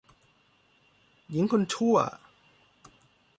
[1.29, 1.97] หญิงคนชั่ว